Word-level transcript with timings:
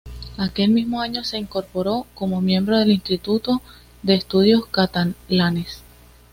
Aquel 0.39 0.71
mismo 0.71 0.99
año 0.99 1.23
se 1.23 1.37
incorporó 1.37 2.07
como 2.15 2.41
miembro 2.41 2.79
del 2.79 2.89
Instituto 2.89 3.61
de 4.01 4.15
Estudios 4.15 4.65
Catalanes. 4.65 5.83